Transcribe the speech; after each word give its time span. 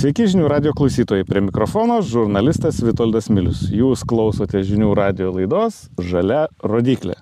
Sveiki 0.00 0.24
žinių 0.32 0.46
radio 0.48 0.70
klausytojai. 0.72 1.26
Prie 1.28 1.42
mikrofono 1.44 1.98
žurnalistas 2.00 2.78
Vitoldas 2.80 3.26
Milius. 3.28 3.66
Jūs 3.68 4.00
klausote 4.08 4.62
žinių 4.64 4.94
radio 4.96 5.28
laidos 5.34 5.82
Žalia 6.00 6.46
rodiklė. 6.64 7.18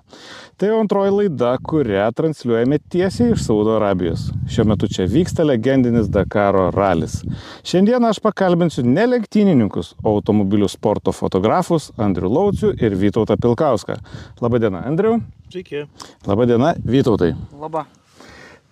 Tai 0.55 0.69
antroji 0.77 1.11
laida, 1.11 1.49
kurią 1.59 2.05
transliuojame 2.15 2.79
tiesiai 2.79 3.33
iš 3.33 3.43
Saudo 3.49 3.75
Arabijos. 3.75 4.29
Šiuo 4.47 4.69
metu 4.71 4.87
čia 4.87 5.09
vyksta 5.11 5.43
legendinis 5.43 6.07
Dakaro 6.07 6.69
ralis. 6.71 7.19
Šiandien 7.67 8.07
aš 8.07 8.23
pakalbinsiu 8.23 8.87
ne 8.87 9.09
lenktynininkus, 9.11 9.97
o 9.99 10.15
automobilių 10.15 10.71
sporto 10.71 11.11
fotografus 11.11 11.91
Andrių 11.99 12.31
Laucių 12.31 12.77
ir 12.79 12.95
Vytautą 12.95 13.35
Pilkauską. 13.43 13.99
Labadiena, 14.39 14.87
Andriu. 14.87 15.17
Sveiki. 15.51 15.89
Labadiena, 16.31 16.77
Vytautai. 16.79 17.33
Labą. 17.59 17.89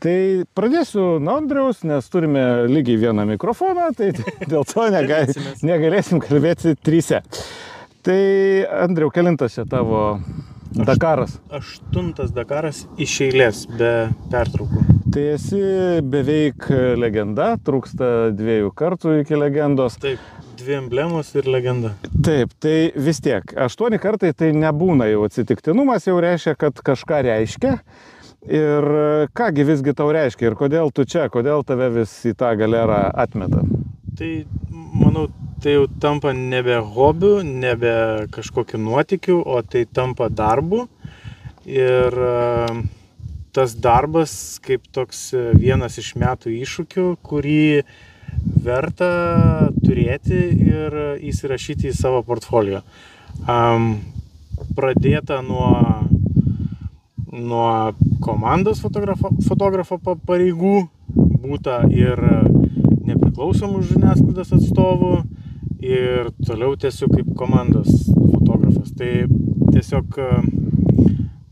Tai 0.08 0.44
pradėsiu 0.56 1.18
nuo 1.20 1.34
Andriaus, 1.42 1.82
nes 1.84 2.06
turime 2.08 2.42
lygiai 2.72 2.96
vieną 3.02 3.26
mikrofoną, 3.28 3.90
tai 3.98 4.14
dėl 4.52 4.64
to 4.64 4.86
negal, 4.94 5.26
Kalbėsimės. 5.28 5.64
negalėsim 5.68 6.22
kalbėti 6.24 6.72
tryse. 6.80 7.20
Tai 8.08 8.22
Andriau, 8.86 9.12
kelintas 9.12 9.58
čia 9.58 9.66
tavo 9.68 10.22
Dakaras. 10.78 11.34
Aštuntas 11.52 12.32
Dakaras 12.32 12.86
iš 13.04 13.18
eilės 13.28 13.66
be 13.68 13.92
pertraukų. 14.32 14.86
Tai 15.12 15.28
esi 15.34 15.60
beveik 16.08 16.70
legenda, 17.04 17.58
trūksta 17.68 18.32
dviejų 18.38 18.72
kartų 18.80 19.22
iki 19.26 19.36
legendos. 19.44 20.00
Taip, 20.00 20.24
dvi 20.56 20.78
emblemos 20.86 21.36
ir 21.36 21.52
legenda. 21.52 21.98
Taip, 22.24 22.56
tai 22.64 22.78
vis 22.96 23.20
tiek, 23.28 23.44
aštuoni 23.68 24.00
kartai 24.00 24.32
tai 24.32 24.54
nebūna 24.56 25.12
jau 25.12 25.28
atsitiktinumas, 25.28 26.08
jau 26.08 26.16
reiškia, 26.24 26.56
kad 26.64 26.80
kažką 26.94 27.26
reiškia. 27.28 27.82
Ir 28.48 28.86
kągi 29.36 29.66
visgi 29.68 29.94
tau 29.98 30.12
reiškia 30.16 30.52
ir 30.52 30.56
kodėl 30.56 30.92
tu 30.96 31.04
čia, 31.04 31.26
kodėl 31.32 31.66
tave 31.68 31.90
vis 32.00 32.14
į 32.28 32.32
tą 32.40 32.54
galerą 32.60 33.02
atmeta. 33.12 33.64
Tai, 34.18 34.30
manau, 34.72 35.26
tai 35.64 35.74
jau 35.76 35.88
tampa 36.02 36.32
nebe 36.34 36.78
hobiu, 36.80 37.42
nebe 37.44 37.92
kažkokiu 38.32 38.80
nuotikiu, 38.80 39.42
o 39.44 39.60
tai 39.62 39.84
tampa 39.86 40.30
darbu. 40.32 40.86
Ir 41.68 42.16
e, 42.16 42.78
tas 43.52 43.76
darbas 43.76 44.32
kaip 44.64 44.88
toks 44.96 45.34
e, 45.36 45.44
vienas 45.60 46.00
iš 46.00 46.14
metų 46.16 46.56
iššūkių, 46.56 47.08
kurį 47.28 47.84
verta 48.64 49.10
turėti 49.84 50.40
ir 50.72 50.96
įsirašyti 51.20 51.92
į 51.92 51.98
savo 51.98 52.24
portfolio. 52.24 52.80
Um, 53.44 53.98
pradėta 54.78 55.42
nuo 55.44 55.74
nuo 57.38 57.94
komandos 58.22 58.82
fotografo, 58.84 59.32
fotografo 59.48 59.98
pa- 60.04 60.18
pareigų, 60.28 60.88
būta 61.44 61.82
ir 61.94 62.20
nepriklausomų 63.08 63.84
žiniasklaidos 63.88 64.54
atstovų 64.58 65.14
ir 65.86 66.32
toliau 66.46 66.76
tiesiog 66.80 67.14
kaip 67.16 67.34
komandos 67.40 68.08
fotografas. 68.34 68.92
Tai 68.98 69.12
tiesiog, 69.72 70.18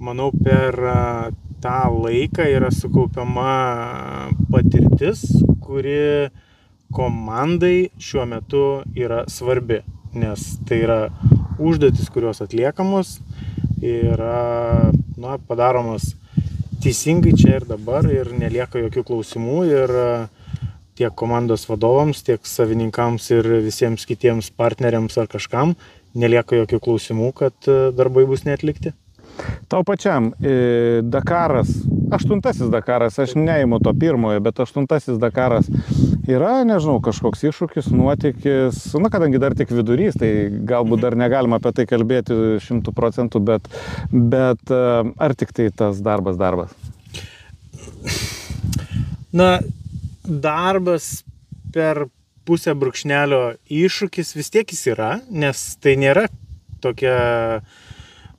manau, 0.02 0.32
per 0.44 0.76
tą 1.64 1.78
laiką 1.94 2.46
yra 2.58 2.72
sukaupiama 2.74 4.32
patirtis, 4.52 5.24
kuri 5.64 6.30
komandai 6.96 7.90
šiuo 8.00 8.26
metu 8.30 8.66
yra 8.96 9.24
svarbi, 9.32 9.82
nes 10.16 10.44
tai 10.68 10.82
yra 10.86 11.00
užduotis, 11.60 12.10
kurios 12.14 12.42
atliekamos 12.44 13.20
yra 13.82 14.92
na, 15.18 15.38
padaromos 15.48 16.14
teisingai 16.86 17.32
čia 17.34 17.56
ir 17.58 17.64
dabar 17.66 18.06
ir 18.06 18.28
nelieka 18.38 18.78
jokių 18.78 19.04
klausimų 19.08 19.62
ir 19.66 19.94
e, 19.98 20.10
tiek 21.00 21.16
komandos 21.18 21.64
vadovams, 21.66 22.20
tiek 22.28 22.46
savininkams 22.46 23.26
ir 23.34 23.50
visiems 23.66 24.06
kitiems 24.06 24.52
partneriams 24.54 25.18
ar 25.18 25.26
kažkam 25.32 25.74
nelieka 26.14 26.60
jokių 26.60 26.80
klausimų, 26.86 27.32
kad 27.42 27.70
e, 27.72 27.90
darbai 27.98 28.28
bus 28.30 28.46
netlikti. 28.46 28.94
Tau 29.72 29.82
pačiam 29.88 30.30
e, 30.38 31.02
Dakaras, 31.02 31.74
aštuntasis 32.12 32.70
Dakaras, 32.74 33.20
aš 33.20 33.36
neimu 33.40 33.80
to 33.84 33.94
pirmojo, 33.98 34.42
bet 34.44 34.60
aštuntasis 34.60 35.18
Dakaras 35.22 35.70
yra, 36.28 36.64
nežinau, 36.68 36.98
kažkoks 37.04 37.46
iššūkis, 37.50 37.90
nuotykis, 37.94 38.80
na, 39.02 39.12
kadangi 39.14 39.42
dar 39.42 39.56
tik 39.58 39.72
vidurys, 39.74 40.18
tai 40.20 40.32
galbūt 40.68 41.04
dar 41.06 41.18
negalima 41.20 41.60
apie 41.62 41.74
tai 41.78 41.88
kalbėti 41.90 42.58
šimtų 42.66 42.94
procentų, 42.96 43.42
bet, 43.46 43.70
bet 44.12 44.74
e, 44.74 44.82
ar 45.16 45.38
tik 45.38 45.54
tai 45.56 45.70
tas 45.76 46.02
darbas 46.06 46.40
darbas? 46.42 46.74
Na, 49.36 49.60
darbas 50.26 51.24
per 51.76 52.06
pusę 52.46 52.76
brūkšnelio 52.78 53.58
iššūkis 53.74 54.36
vis 54.38 54.52
tiek 54.54 54.70
jis 54.72 54.86
yra, 54.94 55.16
nes 55.30 55.66
tai 55.82 55.98
nėra 56.00 56.28
tokia 56.84 57.18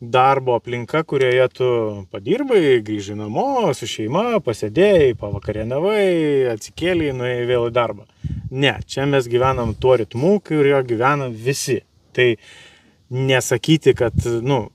darbo 0.01 0.55
aplinka, 0.57 1.03
kurioje 1.09 1.49
tu 1.57 1.69
padirbai, 2.12 2.79
grįžai 2.84 3.17
namo 3.19 3.73
su 3.77 3.89
šeima, 3.91 4.41
pasėdėjai, 4.45 5.17
pavakarienavai, 5.21 6.53
atsikėlai, 6.53 7.12
nuėjai 7.17 7.49
vėl 7.49 7.69
į 7.71 7.75
darbą. 7.77 8.06
Ne, 8.51 8.77
čia 8.87 9.06
mes 9.11 9.29
gyvenam 9.31 9.75
tuo 9.75 9.97
ritmu, 10.01 10.37
kurio 10.45 10.83
gyvena 10.87 11.29
visi. 11.33 11.81
Tai 12.17 12.33
nesakyti, 13.11 13.95
kad, 13.97 14.17
nu, 14.43 14.67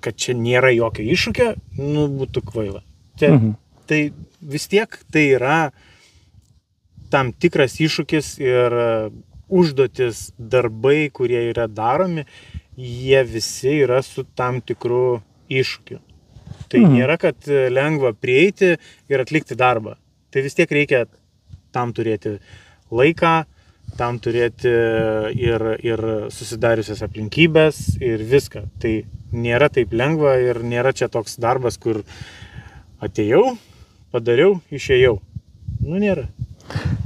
kad 0.00 0.16
čia 0.16 0.34
nėra 0.38 0.72
jokio 0.74 1.04
iššūkio, 1.14 1.50
nu, 1.80 2.06
būtų 2.20 2.44
kvaila. 2.50 2.84
Čia, 3.20 3.34
Mhm. 3.36 3.56
Tai 3.90 4.12
vis 4.40 4.68
tiek 4.70 4.86
tai 5.10 5.24
yra 5.34 5.72
tam 7.10 7.32
tikras 7.32 7.74
iššūkis 7.82 8.38
ir 8.38 8.76
užduotis, 9.50 10.30
darbai, 10.38 11.10
kurie 11.10 11.40
yra 11.50 11.66
daromi, 11.66 12.24
jie 12.78 13.22
visi 13.24 13.78
yra 13.84 14.02
su 14.02 14.24
tam 14.36 14.60
tikru 14.60 15.20
iššūkiu. 15.50 15.98
Tai 16.70 16.80
Mhm. 16.80 16.92
nėra, 16.94 17.16
kad 17.18 17.36
e, 17.48 17.68
lengva 17.70 18.12
prieiti 18.14 18.76
ir 19.08 19.18
atlikti 19.20 19.56
darbą. 19.58 19.96
Tai 20.30 20.42
vis 20.42 20.54
tiek 20.54 20.70
reikia 20.70 21.06
tam 21.72 21.92
turėti 21.92 22.38
laiką, 22.90 23.44
tam 23.98 24.18
turėti 24.22 24.70
ir, 25.34 25.64
ir 25.82 25.98
susidariusias 26.30 27.02
aplinkybės 27.02 27.96
ir 28.00 28.22
viską. 28.22 28.62
Tai 28.80 28.92
nėra 29.32 29.68
taip 29.70 29.90
lengva 29.92 30.36
ir 30.38 30.62
nėra 30.62 30.92
čia 30.94 31.08
toks 31.08 31.36
darbas, 31.42 31.76
kur 31.78 32.02
atėjau, 33.02 33.56
padariau, 34.12 34.60
išėjau. 34.70 35.18
Nu, 35.80 35.98
nėra. 35.98 36.28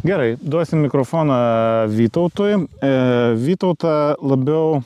Gerai, 0.05 0.35
duosim 0.37 0.83
mikrofoną 0.85 1.89
Vytautui. 1.89 2.67
E, 2.83 2.91
Vytautą 3.41 4.17
labiau, 4.21 4.83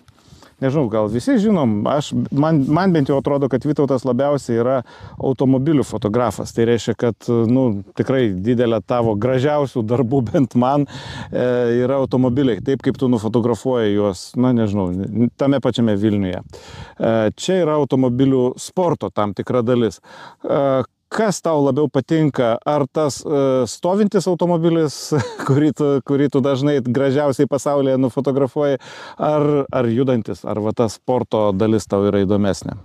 nežinau, 0.62 0.88
gal 0.92 1.08
visi 1.12 1.36
žinom, 1.41 1.80
aš, 1.88 2.10
man, 2.32 2.60
man 2.72 2.94
bent 2.94 3.10
jau 3.10 3.19
atrodo, 3.20 3.48
kad 3.50 3.64
Vytautas 3.69 4.04
labiausiai 4.08 4.58
yra 4.62 4.76
automobilių 5.16 5.84
fotografas. 5.86 6.52
Tai 6.56 6.66
reiškia, 6.70 6.94
kad 6.98 7.28
nu, 7.50 7.64
tikrai 7.98 8.28
didelė 8.34 8.80
tavo 8.86 9.14
gražiausių 9.20 9.84
darbų, 9.88 10.22
bent 10.32 10.58
man, 10.58 10.86
e, 11.30 11.47
yra 11.84 12.00
automobiliai. 12.02 12.62
Taip 12.64 12.82
kaip 12.84 12.98
tu 13.00 13.10
nufotografuoji 13.12 13.97
juos, 13.97 14.28
na 14.41 14.52
nežinau, 14.56 14.91
tame 15.38 15.62
pačiame 15.64 15.97
Vilniuje. 15.98 16.42
E, 16.42 17.16
čia 17.38 17.62
yra 17.62 17.78
automobilių 17.78 18.52
sporto 18.60 19.12
tam 19.14 19.34
tikra 19.38 19.64
dalis. 19.66 20.00
E, 20.42 20.62
Kas 21.08 21.41
tau 21.41 21.62
labiau 21.64 21.88
patinka, 21.88 22.58
ar 22.69 22.84
tas 22.92 23.22
uh, 23.24 23.64
stovintis 23.70 24.28
automobilis, 24.28 24.98
kurį 25.48 25.72
tu, 25.76 25.88
kurį 26.08 26.28
tu 26.34 26.42
dažnai 26.44 26.78
gražiausiai 26.84 27.48
pasaulyje 27.48 27.96
nufotografuoji, 28.02 28.76
ar, 29.16 29.48
ar 29.72 29.88
judantis, 29.88 30.44
ar 30.44 30.60
va 30.60 30.74
ta 30.76 30.91
sporto 30.92 31.48
dalis 31.56 31.88
tau 31.88 32.04
yra 32.10 32.20
įdomesnė? 32.26 32.76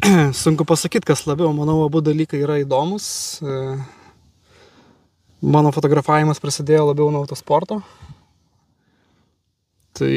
Sunku 0.42 0.66
pasakyti, 0.66 1.06
kas 1.12 1.22
labiau, 1.30 1.52
manau, 1.54 1.84
abu 1.86 2.02
dalykai 2.02 2.42
yra 2.42 2.58
įdomus. 2.64 3.06
E, 3.44 3.62
Mano 5.40 5.70
fotografavimas 5.72 6.36
prasidėjo 6.36 6.90
labiau 6.90 7.08
nuo 7.08 7.22
autosporto. 7.24 7.78
Tai 9.96 10.16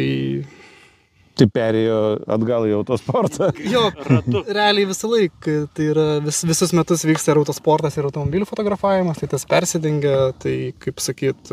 Tai 1.40 1.48
perėjo 1.50 2.00
atgal 2.30 2.68
į 2.70 2.76
autosportą. 2.78 3.48
jo, 3.74 3.88
Ratu. 4.10 4.44
realiai 4.54 4.86
visą 4.90 5.10
laiką, 5.10 5.56
tai 5.74 5.88
yra 5.90 6.04
vis, 6.22 6.44
visus 6.46 6.74
metus 6.78 7.02
vyksta 7.10 7.34
ir 7.34 7.40
autosportas, 7.42 7.98
ir 7.98 8.06
automobilių 8.06 8.46
fotografavimas, 8.50 9.18
tai 9.24 9.32
tas 9.32 9.48
persidengia, 9.50 10.28
tai 10.38 10.54
kaip 10.84 11.02
sakyt, 11.02 11.50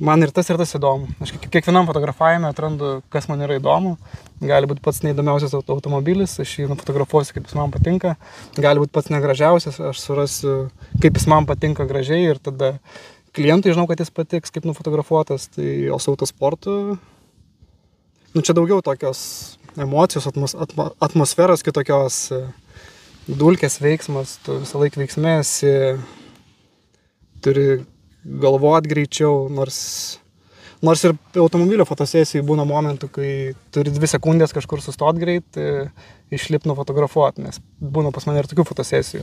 man 0.00 0.24
ir 0.24 0.32
tas 0.34 0.48
ir 0.48 0.56
tas 0.60 0.72
įdomu. 0.78 1.10
Aš 1.20 1.34
kiek- 1.36 1.50
kiekvienam 1.58 1.84
fotografavime 1.90 2.48
atrandu, 2.48 3.02
kas 3.12 3.28
man 3.28 3.44
yra 3.44 3.58
įdomu. 3.60 3.98
Gali 4.40 4.66
būti 4.72 4.82
pats 4.84 5.02
neįdomiausias 5.04 5.52
auto- 5.60 5.76
automobilis, 5.76 6.38
aš 6.40 6.56
jį 6.62 6.70
nufotografuosiu, 6.72 7.36
kaip 7.36 7.44
jis 7.50 7.58
man 7.60 7.70
patinka. 7.74 8.16
Gali 8.56 8.80
būti 8.80 8.96
pats 8.96 9.12
negražiausias, 9.12 9.76
aš 9.92 10.00
surasiu, 10.00 10.54
kaip 11.04 11.20
jis 11.20 11.28
man 11.30 11.44
patinka 11.46 11.84
gražiai 11.88 12.30
ir 12.32 12.40
tada 12.40 12.78
klientui 13.36 13.72
žinau, 13.76 13.84
kad 13.90 14.00
jis 14.00 14.10
patiks, 14.14 14.50
kaip 14.54 14.64
nufotografuotas. 14.68 15.48
Tai 15.54 15.68
o 15.94 15.98
su 16.00 16.12
autosportu, 16.16 16.96
nu 18.34 18.42
čia 18.42 18.56
daugiau 18.56 18.82
tokios 18.84 19.20
emocijos, 19.80 20.26
atmos, 20.30 20.54
atmo, 20.54 20.90
atmosferos 21.02 21.64
kitokios, 21.66 22.18
e, 22.34 22.42
dulkės 23.28 23.80
veiksmas, 23.82 24.38
tu 24.44 24.60
visą 24.62 24.82
laiką 24.82 25.00
veiksmėsi, 25.02 25.72
turi 27.44 27.68
galvot 28.24 28.86
greičiau, 28.90 29.48
nors 29.52 29.80
Nors 30.84 31.00
ir 31.06 31.14
automobilio 31.40 31.86
fotosesijai 31.88 32.44
būna 32.44 32.66
momentų, 32.68 33.08
kai 33.14 33.28
turi 33.72 33.92
dvi 33.94 34.08
sekundės 34.10 34.52
kažkur 34.52 34.82
sustot 34.84 35.16
greit, 35.16 35.56
e, 35.56 35.86
išlip 36.34 36.66
nufotografuoti, 36.68 37.44
nes 37.46 37.60
būna 37.80 38.10
pas 38.12 38.26
mane 38.28 38.42
ir 38.42 38.48
tokių 38.50 38.66
fotosesijų. 38.68 39.22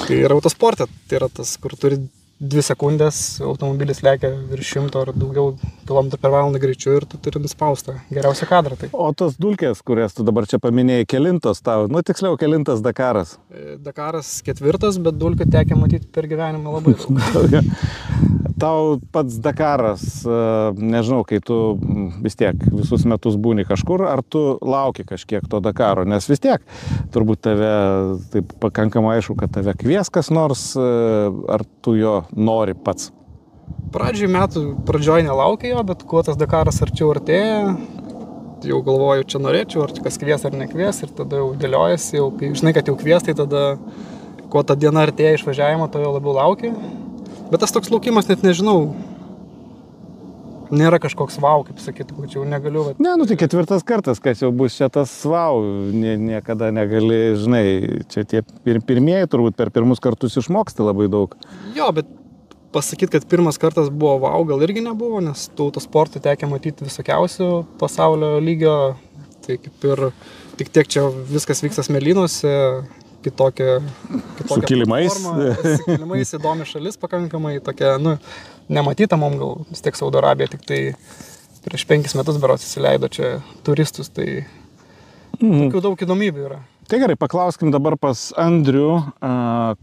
Tai 0.00 0.16
yra 0.16 0.34
autosportė, 0.34 0.88
tai 1.06 1.20
yra 1.20 1.28
tas, 1.30 1.52
kur 1.62 1.76
turi 1.78 2.00
dvi 2.40 2.62
sekundės 2.64 3.18
automobilis 3.44 4.00
lekia 4.04 4.30
virš 4.50 4.72
šimto 4.74 5.02
ar 5.04 5.12
daugiau 5.12 5.52
kilometrų 5.84 6.20
per 6.22 6.32
valandą 6.32 6.60
greičiu 6.62 6.96
ir 6.96 7.06
tu 7.08 7.20
turi 7.20 7.42
nuspaustą 7.44 7.98
geriausią 8.08 8.48
kadrą. 8.48 8.78
Tai. 8.80 8.90
O 8.96 9.10
tos 9.12 9.36
dulkės, 9.40 9.84
kurias 9.84 10.16
tu 10.16 10.24
dabar 10.24 10.48
čia 10.48 10.60
paminėjai, 10.62 11.08
kelintos 11.10 11.60
tau, 11.64 11.84
nu 11.92 12.00
tiksliau, 12.06 12.38
kelintas 12.40 12.80
Dakaras. 12.84 13.36
Dakaras 13.84 14.38
ketvirtas, 14.46 15.00
bet 15.04 15.20
dulkių 15.20 15.50
tekia 15.52 15.76
matyti 15.76 16.08
per 16.08 16.30
gyvenimą 16.30 16.78
labai 16.78 16.96
daug. 16.96 17.60
tau 18.60 18.98
pats 19.14 19.38
Dakaras, 19.42 20.02
e, 20.24 20.40
nežinau, 20.76 21.22
kai 21.28 21.40
tu 21.44 21.56
vis 22.24 22.36
tiek 22.38 22.58
visus 22.70 23.06
metus 23.08 23.38
būni 23.40 23.64
kažkur, 23.68 24.04
ar 24.08 24.22
tu 24.22 24.42
lauki 24.60 25.06
kažkiek 25.08 25.46
to 25.50 25.62
Dakaro, 25.64 26.04
nes 26.08 26.28
vis 26.30 26.42
tiek 26.42 26.64
turbūt 27.14 27.42
tave, 27.48 27.72
taip 28.34 28.52
pakankamai 28.62 29.18
aišku, 29.18 29.38
kad 29.40 29.54
tave 29.56 29.74
kvies 29.80 30.12
kas 30.12 30.30
nors, 30.34 30.70
e, 30.76 30.90
ar 31.50 31.64
tu 31.84 31.96
jo 31.98 32.20
nori 32.36 32.76
pats. 32.76 33.10
Pradžioj 33.94 34.30
metų 34.30 34.62
pradžioj 34.86 35.24
nelaukia 35.26 35.72
jo, 35.72 35.82
bet 35.86 36.04
kuo 36.06 36.22
tas 36.26 36.38
Dakaras 36.38 36.82
arčiau 36.84 37.10
artėja, 37.14 37.74
jau 38.66 38.80
galvoju, 38.84 39.26
čia 39.30 39.40
norėčiau, 39.42 39.84
ar 39.86 39.94
kas 40.04 40.18
kvies 40.20 40.44
ar 40.46 40.56
nekvies 40.56 41.04
ir 41.04 41.12
tada 41.16 41.40
jau 41.40 41.52
dėliojasi, 41.58 42.16
jau 42.18 42.30
kai 42.36 42.52
žinai, 42.56 42.74
kad 42.76 42.90
jau 42.90 42.96
kvies, 42.98 43.24
tai 43.26 43.36
tada 43.38 43.62
kuo 44.50 44.62
ta 44.66 44.76
diena 44.78 45.06
artėja 45.06 45.38
išvažiavimo, 45.38 45.88
to 45.90 46.02
jau 46.02 46.12
labiau 46.16 46.36
laukia. 46.36 46.74
Bet 47.50 47.64
tas 47.64 47.74
toks 47.74 47.90
laukimas 47.90 48.28
net 48.30 48.44
nežinau. 48.46 48.92
Nėra 50.70 51.00
kažkoks 51.02 51.40
wow, 51.42 51.64
kaip 51.66 51.80
sakytų, 51.82 52.14
kad 52.22 52.34
jau 52.36 52.44
negaliu. 52.46 52.84
Bet... 52.92 53.00
Ne, 53.02 53.16
nu 53.18 53.26
tai 53.26 53.34
ketvirtas 53.40 53.82
kartas, 53.86 54.20
kas 54.22 54.38
jau 54.44 54.52
bus 54.54 54.76
čia 54.78 54.86
tas 54.92 55.10
wow, 55.26 55.58
nie, 55.90 56.14
niekada 56.14 56.68
negali, 56.70 57.34
žinai, 57.40 57.64
čia 58.12 58.22
tie 58.22 58.44
pir, 58.62 58.78
pirmieji 58.86 59.32
turbūt 59.32 59.58
per 59.58 59.72
pirmus 59.74 59.98
kartus 60.02 60.38
išmoksti 60.38 60.86
labai 60.86 61.08
daug. 61.10 61.34
Jo, 61.74 61.90
bet 61.96 62.06
pasakyti, 62.70 63.16
kad 63.16 63.26
pirmas 63.26 63.58
kartas 63.58 63.90
buvo 63.90 64.20
wow, 64.22 64.46
gal 64.46 64.62
irgi 64.62 64.86
nebuvo, 64.86 65.18
nes 65.24 65.48
tų 65.58 65.72
autosportų 65.72 66.22
tekė 66.22 66.46
matyti 66.50 66.86
visokiausių 66.86 67.50
pasaulio 67.82 68.36
lygio. 68.38 68.76
Tai 69.40 69.56
kaip 69.58 69.86
ir 69.88 70.06
tik 70.60 70.70
tiek 70.70 70.86
čia 70.92 71.08
viskas 71.32 71.64
vyksta 71.64 71.82
smėlynuose, 71.82 72.52
kitokia, 73.24 73.80
kitokia 74.38 74.54
Su 74.54 74.66
kilimais. 74.68 75.12
platforma, 75.12 75.76
Su 75.76 75.84
kilimais 75.88 76.34
įdomi 76.38 76.66
šalis 76.68 76.96
pakankamai, 77.00 77.58
tokia, 77.64 77.96
nu, 78.02 78.16
nematyta 78.68 79.18
mums 79.20 79.38
gal 79.40 79.54
vis 79.70 79.82
tiek 79.84 79.96
Saudo 79.98 80.18
Arabija, 80.22 80.48
tik 80.54 80.64
tai 80.68 80.80
prieš 81.64 81.84
penkis 81.90 82.14
metus 82.16 82.38
beros 82.40 82.64
įsileido 82.64 83.10
čia 83.12 83.38
turistus, 83.66 84.08
tai 84.08 84.46
Mhm. 85.40 85.70
tokių 85.70 85.80
daug 85.80 86.00
įdomybių 86.04 86.46
yra. 86.48 86.58
Tai 86.90 86.98
gerai, 86.98 87.14
paklauskim 87.16 87.70
dabar 87.72 87.94
pas 87.96 88.32
Andrių, 88.36 89.12
a, 89.22 89.74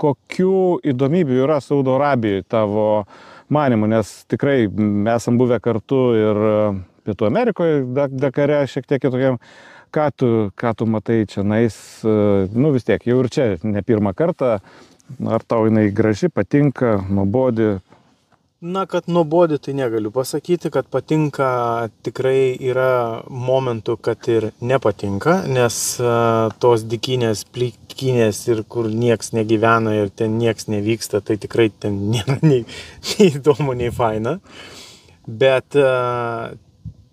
kokių 0.00 0.80
įdomybių 0.86 1.42
yra 1.44 1.58
Saudo 1.62 1.96
Arabijoje 1.98 2.44
tavo 2.48 3.04
manimu, 3.50 3.86
nes 3.90 4.24
tikrai 4.30 4.66
mes 4.70 5.22
esam 5.22 5.38
buvę 5.38 5.58
kartu 5.60 6.00
ir 6.16 6.36
a, 6.36 6.74
Pietų 7.08 7.26
Amerikoje, 7.28 7.84
Dak- 7.96 8.16
Dakare, 8.20 8.62
šiek 8.68 8.84
tiek 8.86 9.00
kitokiam. 9.00 9.38
Ką 9.94 10.08
tu, 10.16 10.28
ką 10.58 10.74
tu 10.76 10.86
matai 10.90 11.22
čia 11.30 11.44
nais, 11.46 11.76
nu 12.04 12.72
vis 12.74 12.84
tiek, 12.84 13.02
jau 13.08 13.22
ir 13.22 13.30
čia 13.32 13.50
ne 13.64 13.82
pirmą 13.86 14.12
kartą, 14.16 14.58
ar 15.24 15.44
tau 15.48 15.64
jinai 15.68 15.88
graži, 15.94 16.28
patinka, 16.28 16.98
nuobodi, 17.08 17.78
Na, 18.60 18.86
kad 18.86 19.04
nuobodi 19.06 19.54
tai 19.62 19.72
negaliu 19.78 20.10
pasakyti, 20.10 20.70
kad 20.74 20.88
patinka 20.90 21.46
tikrai 22.02 22.56
yra 22.58 23.22
momentų, 23.30 23.94
kad 24.02 24.26
ir 24.26 24.48
nepatinka, 24.58 25.36
nes 25.46 25.76
uh, 26.02 26.50
tos 26.58 26.82
dikinės, 26.90 27.44
plikinės 27.54 28.40
ir 28.50 28.64
kur 28.66 28.88
nieks 28.90 29.30
negyvena 29.30 29.94
ir 30.00 30.10
ten 30.10 30.40
nieks 30.42 30.66
nevyksta, 30.66 31.20
tai 31.22 31.38
tikrai 31.38 31.68
ten 31.70 32.00
nėra 32.10 32.40
nei, 32.50 32.64
nei 33.12 33.30
įdomu, 33.30 33.78
nei 33.78 33.94
faina. 33.94 34.40
Bet 35.22 35.78
uh, 35.78 36.50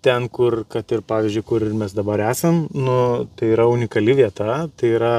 ten, 0.06 0.28
kur, 0.32 0.62
kad 0.70 0.90
ir 0.94 1.02
pavyzdžiui, 1.06 1.44
kur 1.46 1.64
ir 1.66 1.74
mes 1.76 1.94
dabar 1.96 2.22
esam, 2.30 2.66
nu, 2.74 2.98
tai 3.38 3.50
yra 3.56 3.66
unikali 3.70 4.14
vieta, 4.18 4.66
tai 4.78 4.92
yra 4.94 5.14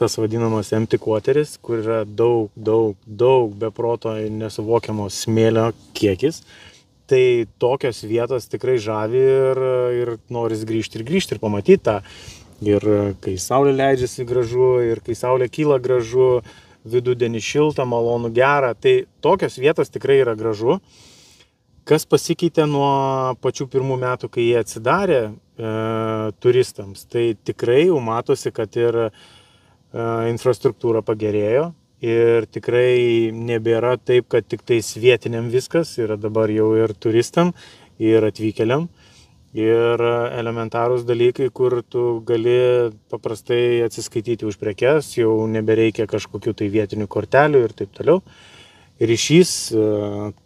tas 0.00 0.16
vadinamas 0.16 0.72
empty 0.72 0.98
quarteris, 0.98 1.58
kur 1.60 1.82
yra 1.82 2.00
daug, 2.04 2.48
daug, 2.56 2.96
daug 3.04 3.52
beproto 3.60 4.14
nesuvokiamo 4.16 5.10
smėlio 5.12 5.70
kiekis. 5.96 6.40
Tai 7.10 7.22
tokios 7.60 8.00
vietos 8.06 8.46
tikrai 8.48 8.78
žavi 8.80 9.20
ir, 9.20 9.60
ir 9.98 10.12
noris 10.32 10.62
grįžti 10.66 11.00
ir 11.00 11.06
grįžti 11.08 11.36
ir 11.36 11.42
pamatyti 11.42 11.82
tą. 11.88 11.98
Ir 12.64 12.84
kai 13.24 13.34
saulė 13.40 13.74
leidžiasi 13.76 14.24
gražu, 14.28 14.70
ir 14.84 15.00
kai 15.04 15.16
saulė 15.18 15.50
kyla 15.52 15.78
gražu, 15.82 16.40
vidudienį 16.88 17.40
šilta, 17.44 17.84
malonu, 17.88 18.30
gera. 18.32 18.72
Tai 18.72 18.94
tokios 19.24 19.58
vietos 19.60 19.92
tikrai 19.92 20.20
yra 20.22 20.36
gražu. 20.38 20.78
Kas 21.90 22.06
pasikeitė 22.06 22.68
nuo 22.70 23.34
pačių 23.42 23.66
pirmų 23.72 23.96
metų, 23.98 24.30
kai 24.30 24.44
jie 24.46 24.60
atsidarė 24.60 25.20
e, 25.26 25.30
turistams, 26.38 27.02
tai 27.10 27.32
tikrai 27.34 27.88
jau 27.88 27.98
matosi, 28.04 28.52
kad 28.54 28.76
ir 28.78 29.08
infrastruktūra 29.90 31.02
pagerėjo 31.02 31.72
ir 32.00 32.46
tikrai 32.48 33.30
nebėra 33.34 33.96
taip, 33.98 34.28
kad 34.32 34.46
tik 34.48 34.62
tais 34.66 34.86
vietiniam 34.96 35.50
viskas, 35.52 35.96
yra 36.00 36.16
dabar 36.16 36.50
jau 36.50 36.72
ir 36.78 36.94
turistam, 36.94 37.52
ir 37.98 38.24
atvykėliam. 38.24 38.88
Ir 39.50 39.98
elementarūs 39.98 41.02
dalykai, 41.08 41.48
kur 41.50 41.80
tu 41.82 42.20
gali 42.22 42.92
paprastai 43.10 43.82
atsiskaityti 43.82 44.46
už 44.46 44.60
prekes, 44.60 45.16
jau 45.18 45.32
nebereikia 45.50 46.06
kažkokių 46.06 46.54
tai 46.54 46.68
vietinių 46.70 47.08
kortelių 47.10 47.64
ir 47.66 47.74
taip 47.74 47.90
toliau. 47.96 48.20
Ryšys 49.02 49.52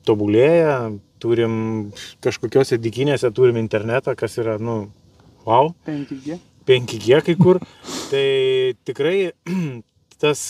tobulėja, 0.08 0.79
turim 1.25 1.55
kažkokiose 2.25 2.79
dikinėse, 2.82 3.32
turim 3.32 3.56
internetą, 3.61 4.12
kas 4.19 4.37
yra, 4.43 4.59
nu, 4.61 4.85
wow. 5.49 5.73
5G. 5.88 6.38
5G 6.69 7.25
kai 7.25 7.37
kur. 7.41 7.61
Tai 8.12 8.29
tikrai 8.85 9.32
tas 10.23 10.47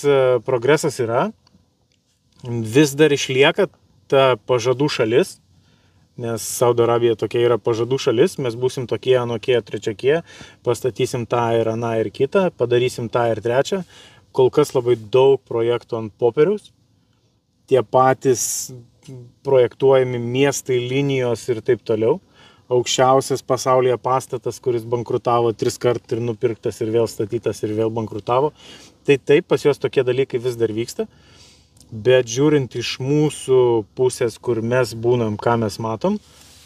progresas 0.47 0.99
yra. 1.03 1.29
Vis 2.45 2.93
dar 2.99 3.15
išlieka 3.15 3.71
ta 4.13 4.35
pažadų 4.47 4.91
šalis, 4.93 5.39
nes 6.21 6.45
Saudo 6.45 6.85
Arabija 6.85 7.17
tokia 7.19 7.41
yra 7.47 7.57
pažadų 7.59 7.99
šalis, 8.05 8.37
mes 8.43 8.57
būsim 8.59 8.85
tokie, 8.91 9.15
anokie, 9.19 9.57
trečiakie, 9.65 10.19
pastatysim 10.67 11.25
tą 11.31 11.47
ir 11.57 11.73
aną 11.73 11.95
ir 12.03 12.11
kitą, 12.15 12.51
padarysim 12.55 13.09
tą 13.09 13.31
ir 13.33 13.41
trečią. 13.45 13.83
Kol 14.35 14.51
kas 14.53 14.75
labai 14.75 14.99
daug 14.99 15.41
projektų 15.47 15.99
ant 16.03 16.15
popieriaus. 16.21 16.69
Tie 17.71 17.81
patys 17.81 18.75
projektuojami 19.47 20.21
miestai, 20.23 20.79
linijos 20.81 21.49
ir 21.53 21.61
taip 21.65 21.83
toliau 21.85 22.21
aukščiausias 22.73 23.45
pasaulyje 23.45 23.97
pastatas, 24.01 24.59
kuris 24.63 24.85
bankrutavo 24.89 25.53
tris 25.53 25.77
kart 25.81 26.13
ir 26.13 26.23
nupirktas 26.25 26.81
ir 26.81 26.93
vėl 26.95 27.09
statytas 27.11 27.63
ir 27.63 27.75
vėl 27.77 27.93
bankrutavo. 27.93 28.53
Tai 29.05 29.19
taip, 29.21 29.49
pas 29.51 29.61
juos 29.65 29.81
tokie 29.81 30.05
dalykai 30.07 30.41
vis 30.41 30.57
dar 30.57 30.73
vyksta. 30.73 31.07
Bet 31.93 32.31
žiūrint 32.31 32.73
iš 32.81 32.97
mūsų 33.05 33.59
pusės, 33.95 34.39
kur 34.41 34.63
mes 34.65 34.95
būnam, 34.97 35.37
ką 35.37 35.59
mes 35.61 35.77
matom, 35.79 36.17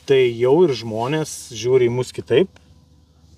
tai 0.06 0.28
jau 0.38 0.54
ir 0.64 0.72
žmonės 0.78 1.50
žiūri 1.52 1.90
į 1.90 1.94
mus 1.98 2.14
kitaip. 2.14 2.48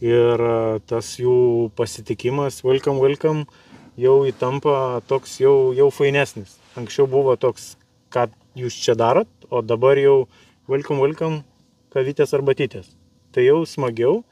Ir 0.05 0.41
tas 0.89 1.17
jų 1.21 1.73
pasitikimas, 1.77 2.63
welcome, 2.65 3.01
welcome, 3.03 3.45
jau 4.01 4.21
įtampa 4.29 5.01
toks 5.09 5.41
jau, 5.43 5.73
jau 5.77 5.91
fainesnis. 5.93 6.55
Anksčiau 6.79 7.09
buvo 7.11 7.35
toks, 7.41 7.75
ką 8.13 8.29
jūs 8.59 8.77
čia 8.83 8.97
darot, 8.99 9.29
o 9.51 9.63
dabar 9.63 9.99
jau 10.01 10.25
welcome, 10.71 11.01
welcome, 11.03 11.43
kavytės 11.95 12.35
arbatytės. 12.37 12.91
Tai 13.35 13.45
jau 13.45 13.61
smagiau, 13.67 14.23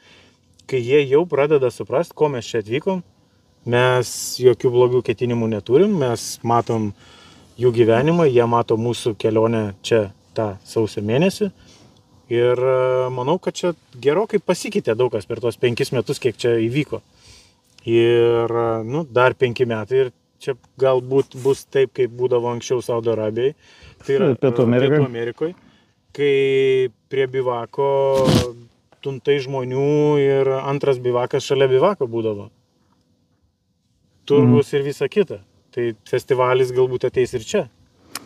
kai 0.70 0.80
jie 0.82 1.04
jau 1.06 1.24
pradeda 1.28 1.70
suprasti, 1.70 2.16
ko 2.18 2.30
mes 2.32 2.46
čia 2.46 2.62
atvykom. 2.62 3.04
Mes 3.68 4.10
jokių 4.40 4.70
blogų 4.72 5.02
ketinimų 5.06 5.50
neturim, 5.52 5.96
mes 6.00 6.38
matom 6.46 6.92
jų 7.58 7.72
gyvenimą, 7.74 8.28
jie 8.30 8.46
mato 8.48 8.78
mūsų 8.80 9.16
kelionę 9.18 9.72
čia 9.82 10.08
tą 10.34 10.54
sausio 10.66 11.02
mėnesį. 11.04 11.50
Ir 12.32 12.60
manau, 13.14 13.38
kad 13.40 13.56
čia 13.56 13.72
gerokai 13.96 14.40
pasikeitė 14.44 14.94
daug 14.98 15.12
kas 15.12 15.26
per 15.26 15.40
tos 15.40 15.56
penkis 15.56 15.92
metus, 15.96 16.20
kiek 16.20 16.36
čia 16.36 16.58
įvyko. 16.60 17.00
Ir, 17.88 18.52
nu, 18.84 19.04
dar 19.08 19.34
penki 19.38 19.64
metai 19.68 20.02
ir 20.04 20.10
čia 20.42 20.54
galbūt 20.80 21.38
bus 21.42 21.64
taip, 21.66 21.94
kaip 21.96 22.12
būdavo 22.14 22.50
anksčiau 22.52 22.82
Saudo 22.84 23.14
Arabijai. 23.14 23.54
Tai 24.04 24.18
yra 24.18 24.34
Pietų 24.38 24.68
Amerikoje. 24.68 24.98
Pietų 24.98 25.10
Amerikoje 25.10 25.54
kai 26.18 26.90
prie 27.10 27.26
bivako 27.30 27.88
tuntai 29.04 29.38
žmonių 29.42 30.18
ir 30.18 30.50
antras 30.58 30.98
bivakas 31.02 31.46
šalia 31.46 31.68
bivako 31.70 32.08
būdavo. 32.10 32.48
Turgus 34.28 34.72
mm. 34.72 34.76
ir 34.76 34.86
visa 34.88 35.08
kita. 35.08 35.42
Tai 35.72 35.90
festivalis 36.08 36.72
galbūt 36.74 37.06
ateis 37.08 37.36
ir 37.38 37.44
čia. 37.46 37.68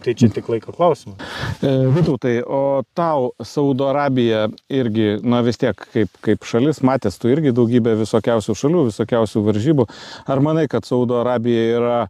tai 0.03 0.15
čia 0.19 0.29
tik 0.35 0.49
laiko 0.51 0.73
klausimas. 0.75 1.21
E, 1.63 1.71
Vytautai, 1.95 2.41
o 2.43 2.83
tau 2.97 3.31
Saudo 3.47 3.87
Arabija 3.87 4.49
irgi, 4.73 5.21
na 5.23 5.43
vis 5.47 5.61
tiek 5.63 5.79
kaip, 5.95 6.11
kaip 6.27 6.47
šalis, 6.49 6.81
matęs 6.83 7.21
tu 7.23 7.31
irgi 7.31 7.53
daugybę 7.55 7.95
visokiausių 8.01 8.57
šalių, 8.59 8.87
visokiausių 8.89 9.45
varžybų. 9.47 9.87
Ar 10.27 10.43
manai, 10.43 10.67
kad 10.71 10.89
Saudo 10.89 11.21
Arabija 11.21 11.69
yra 11.77 12.01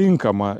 tinkama, 0.00 0.54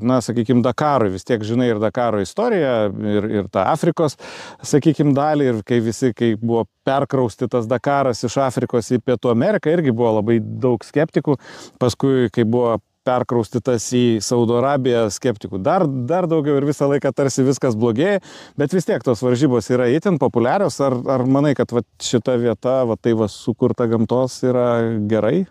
na, 0.00 0.18
sakykime, 0.24 0.64
Dakarui, 0.64 1.12
vis 1.14 1.26
tiek 1.28 1.44
žinai 1.44 1.68
ir 1.74 1.82
Dakaro 1.82 2.22
istoriją, 2.24 2.74
ir, 3.12 3.30
ir 3.40 3.52
tą 3.52 3.66
Afrikos, 3.68 4.16
sakykime, 4.64 5.14
dalį, 5.16 5.52
ir 5.52 5.62
kai 5.68 5.82
visi, 5.84 6.12
kai 6.16 6.32
buvo 6.40 6.64
perkraustytas 6.86 7.68
Dakaras 7.70 8.24
iš 8.26 8.40
Afrikos 8.46 8.90
į 8.94 9.02
Pietų 9.04 9.32
Ameriką, 9.34 9.72
irgi 9.74 9.94
buvo 9.94 10.16
labai 10.20 10.40
daug 10.40 10.84
skeptikų, 10.86 11.36
paskui, 11.82 12.30
kai 12.32 12.46
buvo 12.48 12.78
perkraustytas 13.06 13.86
į 13.94 14.04
Saudo 14.24 14.58
Arabiją 14.60 15.06
skeptikų. 15.14 15.60
Dar, 15.62 15.86
dar 15.86 16.28
daugiau 16.30 16.58
ir 16.58 16.66
visą 16.68 16.88
laiką 16.90 17.12
tarsi 17.16 17.44
viskas 17.46 17.76
blogėja, 17.78 18.22
bet 18.58 18.74
vis 18.74 18.88
tiek 18.88 19.04
tos 19.06 19.22
varžybos 19.24 19.70
yra 19.74 19.88
itin 19.94 20.18
populiarios. 20.22 20.80
Ar, 20.84 20.98
ar 21.14 21.26
manai, 21.30 21.54
kad 21.58 21.72
va, 21.74 21.84
šita 22.02 22.36
vieta, 22.42 22.80
va, 22.88 22.98
tai 22.98 23.14
va, 23.18 23.30
sukurta 23.30 23.88
gamtos 23.90 24.40
yra 24.46 24.68
gerai? 25.10 25.46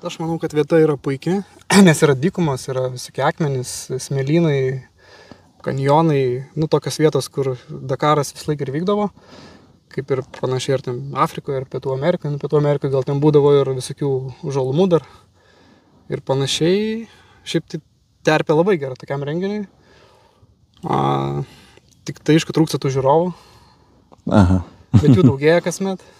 Aš 0.00 0.14
manau, 0.16 0.38
kad 0.40 0.54
vieta 0.56 0.78
yra 0.80 0.94
puikia, 0.96 1.42
nes 1.84 1.98
yra 2.00 2.14
dykumos, 2.16 2.62
yra 2.72 2.86
visokie 2.88 3.20
akmenys, 3.20 3.90
smėlynai, 4.00 4.80
kanjonai, 5.60 6.22
nu 6.56 6.68
tokios 6.72 6.96
vietos, 7.02 7.26
kur 7.28 7.50
Dakaras 7.68 8.32
vis 8.32 8.46
laik 8.48 8.62
ir 8.64 8.70
vykdavo, 8.72 9.10
kaip 9.92 10.14
ir 10.14 10.22
panašiai 10.38 10.78
ir 10.78 10.84
ten 10.86 11.00
Afrikoje, 11.20 11.60
ir 11.60 11.66
Pietų 11.68 11.92
Amerikoje, 11.92 12.32
nu, 12.32 12.40
Pietų 12.40 12.56
Amerikoje 12.62 12.94
gal 12.94 13.04
ten 13.04 13.20
būdavo 13.20 13.52
ir 13.58 13.72
visokių 13.76 14.12
žalumų 14.48 14.86
dar 14.94 15.04
ir 16.08 16.22
panašiai. 16.24 17.02
Šiaip 17.44 17.68
tai 17.68 17.82
terpė 18.24 18.56
labai 18.56 18.78
gera 18.80 18.96
tokiam 18.96 19.20
renginiui. 19.26 19.66
A, 20.80 21.42
tik 22.08 22.22
tai, 22.24 22.38
aišku, 22.38 22.56
trūksta 22.56 22.80
tų 22.80 22.94
žiūrovų, 22.96 23.28
Aha. 24.32 24.62
bet 24.96 25.12
jų 25.12 25.28
daugėja 25.28 25.60
kasmet. 25.68 26.00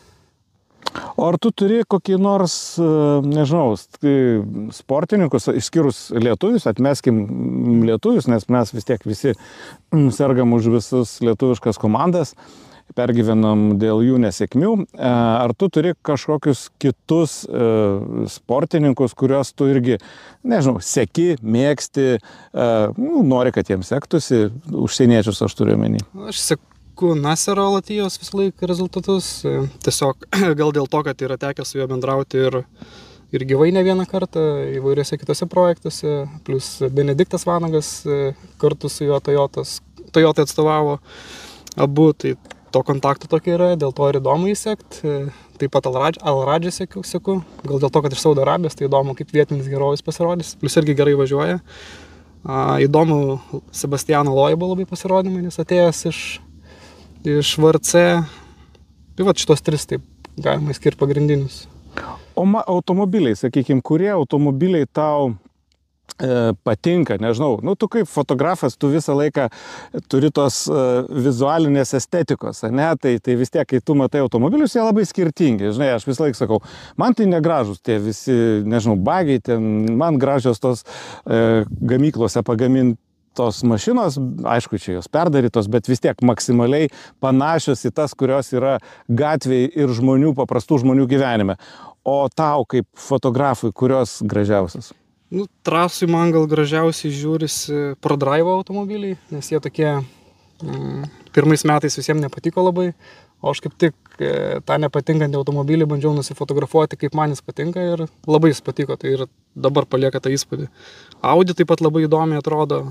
O 1.16 1.26
ar 1.28 1.38
tu 1.40 1.52
turi 1.54 1.82
kokį 1.88 2.18
nors, 2.20 2.54
e, 2.80 2.86
nežinau, 3.26 3.76
sportininkus, 4.74 5.50
išskyrus 5.60 6.08
lietuvius, 6.16 6.66
atmeskim 6.70 7.20
lietuvius, 7.86 8.30
nes 8.30 8.48
mes 8.50 8.74
vis 8.74 8.88
tiek 8.88 9.04
visi 9.06 9.34
mm, 9.34 10.10
sergam 10.16 10.56
už 10.56 10.70
visus 10.74 11.18
lietuviškas 11.24 11.78
komandas, 11.80 12.34
pergyvenam 12.96 13.76
dėl 13.78 14.02
jų 14.02 14.18
nesėkmių. 14.24 14.72
E, 14.96 15.10
Ar 15.10 15.54
tu 15.54 15.70
turi 15.70 15.94
kažkokius 16.06 16.66
kitus 16.82 17.42
e, 17.46 17.68
sportininkus, 18.32 19.14
kuriuos 19.18 19.54
tu 19.54 19.70
irgi, 19.70 20.00
nežinau, 20.42 20.82
seki, 20.82 21.36
mėgsti, 21.42 22.08
nu, 22.98 23.22
nori, 23.26 23.54
kad 23.54 23.70
jiems 23.70 23.92
sektųsi, 23.92 24.48
užsieniečius 24.74 25.44
aš 25.46 25.54
turiu 25.58 25.78
menį. 25.80 26.02
Aš 26.32 26.42
seku 27.00 27.14
Nasero 27.16 27.70
Latijos 27.72 28.18
visą 28.20 28.38
laiką 28.38 28.66
rezultatus. 28.66 29.44
e, 29.44 29.68
Tiesiog 29.80 30.26
gal 30.60 30.72
dėl 30.72 30.86
to, 30.86 31.00
kad 31.02 31.22
yra 31.24 31.38
tekę 31.40 31.64
su 31.64 31.78
juo 31.78 31.86
bendrauti 31.88 32.36
ir, 32.36 32.58
ir 33.32 33.44
gyvai 33.48 33.70
ne 33.72 33.80
vieną 33.82 34.04
kartą 34.04 34.40
įvairiuose 34.76 35.16
kitose 35.16 35.46
projektuose. 35.48 36.26
Plus 36.44 36.82
Benediktas 36.92 37.46
Vanagas 37.48 38.04
e, 38.04 38.34
kartu 38.60 38.90
su 38.92 39.06
juo 39.08 39.16
Toyotas, 39.20 39.78
Toyota 40.12 40.44
atstovavo 40.44 40.98
abu. 41.76 42.12
Tai 42.12 42.34
to 42.70 42.82
kontakto 42.84 43.32
tokia 43.32 43.56
yra, 43.56 43.70
dėl 43.80 43.96
to 43.96 44.10
ir 44.10 44.20
įdomu 44.20 44.52
įsekti. 44.52 45.16
Taip 45.56 45.72
pat 45.72 45.88
Alradžį 45.88 46.74
seku, 46.82 47.00
seku, 47.04 47.38
gal 47.64 47.80
dėl 47.80 47.88
to, 47.88 48.04
kad 48.04 48.12
iš 48.12 48.20
Saudo 48.20 48.44
Arabijos, 48.44 48.76
tai 48.76 48.90
įdomu, 48.90 49.16
kaip 49.16 49.32
vietinis 49.32 49.72
herojus 49.72 50.04
pasirodys. 50.04 50.52
Plus 50.60 50.76
irgi 50.76 50.98
gerai 51.00 51.16
važiuoja. 51.16 51.62
A, 52.44 52.76
įdomu, 52.84 53.40
Sebastiano 53.72 54.36
Loibo 54.36 54.68
labai 54.68 54.88
pasirodymai, 54.88 55.42
nes 55.48 55.60
atėjęs 55.60 56.06
iš, 56.12 56.22
iš 57.24 57.56
VRC. 57.60 58.06
Tai 59.16 59.26
va 59.26 59.36
šitos 59.36 59.62
tris 59.66 59.86
taip 59.90 60.06
galima 60.40 60.72
skirti 60.72 60.98
pagrindinius. 60.98 61.66
O 62.36 62.46
automobiliai, 62.66 63.36
sakykime, 63.36 63.82
kurie 63.84 64.10
automobiliai 64.14 64.86
tau 64.92 65.32
e, 66.22 66.52
patinka, 66.64 67.18
nežinau, 67.20 67.58
nu 67.62 67.74
tu 67.74 67.88
kaip 67.90 68.08
fotografas, 68.08 68.76
tu 68.78 68.88
visą 68.88 69.16
laiką 69.18 69.48
turi 70.08 70.30
tos 70.32 70.62
e, 70.70 70.84
vizualinės 71.26 71.92
estetikos, 71.98 72.62
ne, 72.70 72.88
tai, 73.02 73.16
tai 73.20 73.36
vis 73.36 73.52
tiek, 73.52 73.66
kai 73.68 73.82
tu 73.84 73.98
matai 73.98 74.22
automobilius, 74.24 74.76
jie 74.76 74.86
labai 74.86 75.04
skirtingi, 75.08 75.74
žinai, 75.74 75.90
aš 75.98 76.06
visą 76.08 76.24
laiką 76.24 76.40
sakau, 76.40 76.62
man 76.96 77.18
tai 77.18 77.28
negražus 77.28 77.82
tie 77.84 77.98
visi, 78.00 78.38
nežinau, 78.64 78.96
bagiai, 78.96 79.42
ten, 79.50 79.68
man 80.00 80.16
gražios 80.22 80.62
tos 80.62 80.86
e, 81.26 81.66
gamyklose 81.92 82.46
pagaminti 82.46 83.00
tos 83.36 83.62
mašinos, 83.66 84.18
aišku, 84.44 84.78
čia 84.82 84.96
jos 84.98 85.08
perdarytos, 85.12 85.68
bet 85.70 85.88
vis 85.90 86.02
tiek 86.02 86.18
maksimaliai 86.26 86.90
panašios 87.22 87.84
į 87.86 87.92
tas, 87.94 88.14
kurios 88.18 88.50
yra 88.56 88.78
gatvėje 89.06 89.70
ir 89.78 89.94
žmonių, 89.96 90.34
paprastų 90.38 90.82
žmonių 90.84 91.06
gyvenime. 91.10 91.58
O 92.04 92.24
tau 92.32 92.64
kaip 92.68 92.88
fotografui, 92.96 93.72
kurios 93.76 94.18
gražiausias? 94.26 94.92
Nu, 95.30 95.44
trasui 95.62 96.08
man 96.10 96.32
gal 96.34 96.48
gražiausiai 96.50 97.12
žiūrisi 97.14 97.80
ProDrive 98.02 98.50
automobiliai, 98.50 99.18
nes 99.30 99.50
jie 99.52 99.60
tokie 99.62 99.90
mm, 99.94 101.04
pirmais 101.36 101.62
metais 101.68 101.94
visiems 102.00 102.24
nepatiko 102.24 102.64
labai, 102.66 102.88
o 103.38 103.52
aš 103.52 103.60
kaip 103.62 103.76
tik 103.78 103.94
e, 104.18 104.58
tą 104.66 104.80
nepatinkantį 104.82 105.38
automobilį 105.38 105.86
bandžiau 105.92 106.16
nusifotografuoti, 106.16 106.98
kaip 106.98 107.14
man 107.14 107.30
jis 107.30 107.44
patinka 107.46 107.84
ir 107.92 108.02
labai 108.26 108.50
jis 108.50 108.62
patiko, 108.66 108.98
tai 108.98 109.14
ir 109.14 109.22
dabar 109.54 109.86
palieka 109.86 110.18
tą 110.18 110.34
įspūdį. 110.34 110.66
Audi 111.30 111.54
taip 111.54 111.70
pat 111.70 111.84
labai 111.84 112.08
įdomiai 112.08 112.42
atrodo, 112.42 112.82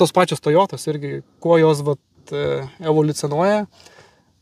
tos 0.00 0.16
pačios 0.16 0.42
Toyotos 0.42 0.88
irgi, 0.88 1.20
kuo 1.44 1.60
jos 1.60 1.84
vat, 1.86 2.00
e, 2.32 2.62
evoliucionuoja, 2.80 3.66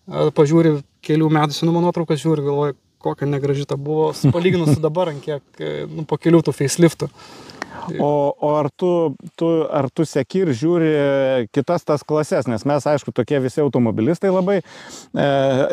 E, 0.08 0.28
pažiūri 0.34 0.78
kelių 1.04 1.28
metų 1.36 1.56
senumo 1.56 1.82
nuotraukas, 1.84 2.20
žiūri, 2.22 2.44
galvoju, 2.46 2.76
kokia 3.04 3.28
negraži 3.28 3.66
ta 3.68 3.76
buvo, 3.80 4.10
palyginus 4.34 4.74
su 4.76 4.82
dabar, 4.84 5.12
ant 5.12 5.22
kiek, 5.24 5.44
e, 5.60 5.84
nu, 5.90 6.06
po 6.08 6.18
kelių 6.20 6.42
tų 6.46 6.54
faceliftų. 6.56 7.10
O, 8.00 8.34
o 8.36 8.50
ar, 8.58 8.68
tu, 8.76 8.90
tu, 9.38 9.48
ar 9.70 9.88
tu 9.90 10.04
seki 10.08 10.44
ir 10.44 10.52
žiūri 10.56 10.90
kitas 11.54 11.86
tas 11.88 12.04
klases, 12.06 12.48
nes 12.50 12.64
mes, 12.68 12.86
aišku, 12.92 13.12
tokie 13.16 13.40
visi 13.42 13.62
automobilistai 13.64 14.30
labai 14.32 14.58
e, 14.60 15.28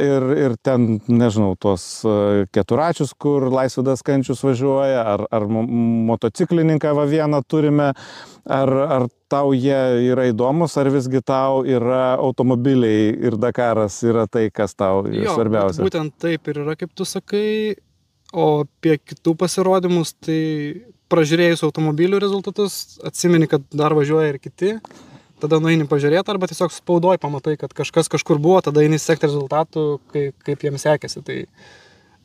ir, 0.06 0.28
ir 0.46 0.56
ten, 0.64 1.00
nežinau, 1.08 1.56
tos 1.60 2.04
e, 2.08 2.46
keturačius, 2.56 3.14
kur 3.18 3.48
laisvidas 3.54 4.04
kančius 4.06 4.44
važiuoja, 4.46 5.04
ar, 5.16 5.26
ar 5.36 5.48
mo- 5.52 5.66
motociklininką 6.12 6.94
va 6.98 7.06
vieną 7.10 7.42
turime, 7.48 7.92
ar, 8.46 8.74
ar 9.00 9.08
tau 9.32 9.54
jie 9.58 9.80
yra 10.12 10.28
įdomus, 10.30 10.76
ar 10.78 10.90
visgi 10.94 11.22
tau 11.26 11.64
yra 11.68 12.16
automobiliai 12.22 13.10
ir 13.28 13.38
Dakaras 13.42 13.98
yra 14.06 14.28
tai, 14.32 14.48
kas 14.54 14.76
tau 14.78 15.06
Jo, 15.10 15.34
svarbiausia. 15.36 15.84
Būtent 15.86 16.16
taip 16.22 16.48
ir 16.52 16.62
yra, 16.64 16.76
kaip 16.80 16.94
tu 16.96 17.08
sakai, 17.10 17.76
o 18.34 18.66
apie 18.66 18.98
kitų 19.02 19.36
pasirodymus, 19.40 20.14
tai 20.24 20.42
pražiūrėjus 21.12 21.64
automobilių 21.68 22.20
rezultatus, 22.24 22.98
atsimeni, 23.06 23.50
kad 23.52 23.66
dar 23.74 23.96
važiuoja 23.98 24.34
ir 24.34 24.40
kiti, 24.42 24.76
tada 25.42 25.60
nueini 25.64 25.88
pažiūrėti 25.90 26.32
arba 26.34 26.50
tiesiog 26.50 26.74
spaudoj 26.74 27.20
pamatai, 27.22 27.56
kad 27.62 27.74
kažkas 27.76 28.10
kažkur 28.12 28.42
buvo, 28.42 28.62
tada 28.66 28.84
eini 28.86 29.00
sekti 29.02 29.30
rezultatų, 29.30 29.88
kaip, 30.14 30.38
kaip 30.48 30.66
jiems 30.66 30.86
sekėsi. 30.88 31.22
Tai 31.26 31.38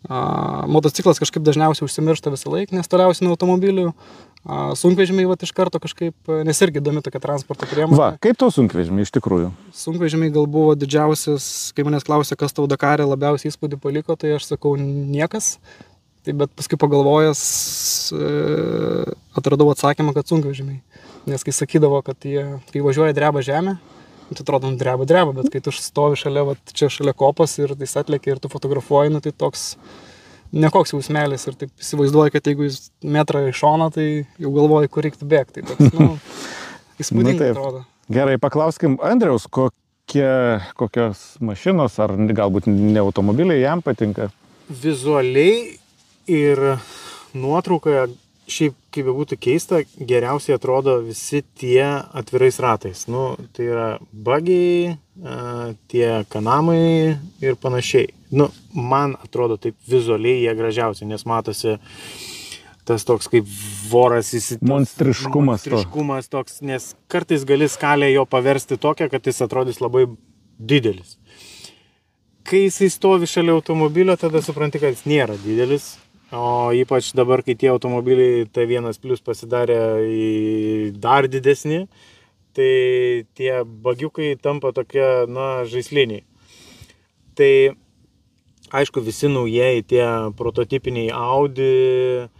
a, 0.08 0.20
motociklas 0.70 1.20
kažkaip 1.22 1.44
dažniausiai 1.46 1.86
užsimiršta 1.88 2.32
visą 2.32 2.52
laiką, 2.54 2.76
nes 2.78 2.90
toliausiai 2.90 3.26
nuo 3.26 3.34
automobilių, 3.36 3.90
a, 3.90 4.62
sunkvežimiai 4.78 5.28
va 5.28 5.36
iš 5.42 5.52
karto 5.56 5.82
kažkaip, 5.82 6.14
nes 6.46 6.64
irgi 6.64 6.80
įdomi 6.80 7.04
tokia 7.04 7.22
transporto 7.26 7.68
priemonė. 7.70 7.98
Va, 8.00 8.10
kaip 8.22 8.40
tau 8.40 8.48
sunkvežimiai 8.54 9.08
iš 9.08 9.12
tikrųjų? 9.18 9.52
Sunkvežimiai 9.82 10.32
gal 10.34 10.48
buvo 10.50 10.78
didžiausias, 10.78 11.74
kai 11.76 11.84
manęs 11.88 12.06
klausė, 12.08 12.38
kas 12.40 12.56
tau 12.56 12.70
Dakarė 12.70 13.10
labiausiai 13.10 13.52
įspūdį 13.52 13.82
paliko, 13.82 14.16
tai 14.16 14.36
aš 14.38 14.52
sakau 14.54 14.76
niekas. 14.80 15.56
Tai 16.26 16.34
bet 16.36 16.52
paskui 16.52 16.76
pagalvojęs 16.80 17.42
e, 18.12 18.26
atradau 19.40 19.70
atsakymą, 19.72 20.12
kad 20.16 20.28
sunkvežimiai. 20.28 20.82
Nes 21.30 21.44
kai 21.44 21.54
sakydavo, 21.56 22.02
kad 22.04 22.28
jie, 22.28 22.42
kai 22.72 22.82
važiuoja 22.84 23.16
dreba 23.16 23.40
žemė, 23.44 23.78
nu, 23.80 24.36
tai 24.36 24.44
atrodo, 24.44 24.68
nu, 24.68 24.76
dreba, 24.80 25.06
dreba, 25.08 25.32
bet 25.38 25.48
kai 25.52 25.62
tu 25.64 25.72
stovi 25.72 26.20
šalia, 26.20 26.44
va, 26.50 26.56
čia 26.76 26.90
šalia 26.92 27.16
kopas 27.16 27.56
ir 27.60 27.72
jis 27.72 27.96
atlėkia 28.02 28.34
ir 28.34 28.42
tu 28.42 28.52
fotografuoji, 28.52 29.14
nu, 29.16 29.22
tai 29.24 29.32
toks 29.32 29.72
nekoks 30.52 30.92
jausmelis 30.92 31.46
ir 31.48 31.56
taip 31.58 31.72
įsivaizduoji, 31.80 32.34
kad 32.36 32.52
jeigu 32.52 32.68
jis 32.68 32.90
metrą 33.00 33.46
iš 33.48 33.60
šono, 33.62 33.88
tai 33.94 34.06
jau 34.40 34.52
galvoji, 34.54 34.92
kur 34.92 35.06
reiktų 35.06 35.28
bėgti. 35.30 35.64
Tai 35.64 35.76
toks, 35.78 35.96
nu, 35.96 36.10
įspūdingai 37.02 37.38
taip. 37.40 37.56
atrodo. 37.56 37.84
Gerai, 38.10 38.36
paklauskim 38.42 38.96
Andriaus, 39.06 39.46
kokie, 39.48 40.30
kokios 40.76 41.22
mašinos 41.40 41.96
ar 42.02 42.12
galbūt 42.12 42.68
ne 42.68 43.00
automobiliai 43.00 43.62
jam 43.62 43.80
patinka. 43.86 44.28
Vizualiai 44.68 45.78
ir 46.30 46.60
nuotraukoje, 47.36 48.08
šiaip 48.50 48.74
kaip 48.90 49.06
bebūtų 49.06 49.38
keista, 49.38 49.82
geriausiai 49.94 50.56
atrodo 50.56 50.96
visi 51.04 51.42
tie 51.58 51.84
atvirais 51.86 52.58
ratais. 52.62 53.04
Nu, 53.10 53.36
tai 53.54 53.68
yra 53.68 53.86
bagiai, 54.10 54.96
tie 55.92 56.08
kanamai 56.32 57.18
ir 57.44 57.58
panašiai. 57.60 58.10
Nu, 58.34 58.48
man 58.74 59.14
atrodo 59.20 59.58
taip 59.60 59.78
vizualiai 59.90 60.44
jie 60.44 60.56
gražiausi, 60.58 61.06
nes 61.06 61.26
matosi 61.26 61.76
tas 62.90 63.06
toks 63.06 63.28
kaip 63.30 63.46
voras 63.90 64.32
įsitvirtinęs. 64.34 64.72
Monstriškumas 64.72 65.62
to. 65.62 65.70
Monstriškumas 65.76 66.30
toks, 66.32 66.58
nes 66.66 66.90
kartais 67.12 67.46
gali 67.46 67.68
skalę 67.70 68.10
jo 68.10 68.26
paversti 68.26 68.80
tokią, 68.80 69.10
kad 69.12 69.26
jis 69.26 69.42
atrodys 69.46 69.78
labai 69.82 70.08
didelis. 70.58 71.14
Kai 72.50 72.64
jisai 72.64 72.88
stovi 72.90 73.28
šalia 73.30 73.54
automobilio, 73.54 74.16
tada 74.18 74.42
supranti, 74.42 74.80
kad 74.82 74.96
jis 74.96 75.04
nėra 75.06 75.36
didelis. 75.38 75.92
O 76.30 76.70
ypač 76.70 77.10
dabar, 77.10 77.42
kai 77.42 77.56
tie 77.58 77.72
automobiliai 77.72 78.44
T1 78.46 78.86
plus 79.02 79.18
pasidarė 79.18 79.78
dar 81.02 81.26
didesnį, 81.26 81.80
tai 82.54 83.26
tie 83.34 83.64
bagiukai 83.64 84.36
tampa 84.38 84.70
tokie, 84.70 85.26
na, 85.26 85.64
žaisliniai. 85.66 86.22
Tai 87.34 87.50
aišku, 88.70 89.02
visi 89.02 89.26
naujieji 89.26 89.88
tie 89.90 90.06
prototipiniai 90.38 91.10
Audi, 91.10 92.30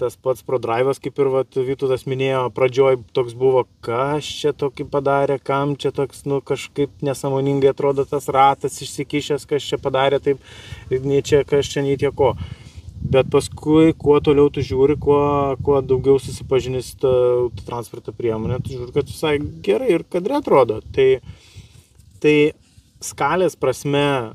tas 0.00 0.16
pats 0.16 0.40
ProDrive'as, 0.42 0.98
kaip 0.98 1.20
ir 1.20 1.30
vat, 1.36 1.60
Vytutas 1.68 2.08
minėjo, 2.08 2.48
pradžioj 2.56 2.98
toks 3.12 3.36
buvo, 3.38 3.66
kas 3.84 4.24
čia 4.24 4.56
tokį 4.56 4.88
padarė, 4.90 5.36
kam 5.36 5.76
čia 5.76 5.92
toks, 5.94 6.24
nu, 6.24 6.40
kažkaip 6.40 7.04
nesamoningai 7.04 7.76
atrodo 7.76 8.08
tas 8.08 8.26
ratas 8.32 8.80
išsikišęs, 8.80 9.44
kas 9.52 9.68
čia 9.68 9.78
padarė 9.84 10.24
taip, 10.24 10.52
nei 10.90 11.20
čia, 11.20 11.44
kas 11.44 11.68
čia 11.68 11.84
nei 11.84 12.00
tieko. 12.00 12.32
Bet 13.04 13.28
paskui, 13.28 13.92
kuo 14.00 14.16
toliau 14.24 14.48
tu 14.48 14.62
žiūri, 14.64 14.96
kuo, 15.00 15.20
kuo 15.64 15.80
daugiau 15.84 16.16
susipažini 16.22 16.80
su 16.82 16.96
ta 17.02 17.10
transporto 17.66 18.14
priemonė, 18.16 18.62
tu 18.64 18.72
žiūri, 18.72 18.94
kad 18.96 19.10
visai 19.10 19.34
gerai 19.66 19.90
ir 19.98 20.06
kadre 20.08 20.38
atrodo. 20.38 20.80
Tai, 20.96 21.08
tai 22.24 22.36
skalės 23.04 23.58
prasme 23.60 24.32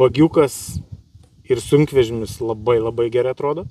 bagiukas 0.00 0.80
ir 1.44 1.60
sunkvežimis 1.60 2.38
labai 2.40 2.78
labai 2.80 3.10
gerai 3.12 3.34
atrodo. 3.36 3.66